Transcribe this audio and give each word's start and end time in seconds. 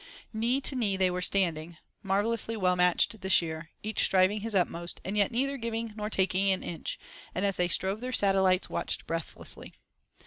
Knee 0.33 0.59
to 0.61 0.75
knee 0.75 0.97
they 0.97 1.11
were 1.11 1.21
standing, 1.21 1.77
marvellously 2.01 2.57
well 2.57 2.75
matched 2.75 3.21
this 3.21 3.39
year, 3.39 3.69
each 3.83 4.03
striving 4.03 4.41
his 4.41 4.55
utmost, 4.55 4.99
and 5.05 5.15
yet 5.15 5.29
neither 5.31 5.57
giving 5.57 5.93
nor 5.95 6.09
taking 6.09 6.49
an 6.49 6.63
inch; 6.63 6.97
and 7.35 7.45
as 7.45 7.57
they 7.57 7.67
strove 7.67 8.01
their 8.01 8.11
satellites 8.11 8.67
watched 8.67 9.05
breathlessly. 9.05 9.73